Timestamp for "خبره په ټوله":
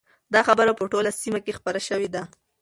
0.47-1.11